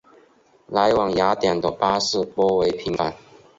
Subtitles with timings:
[0.65, 3.13] 来往雅典的巴士颇为频繁。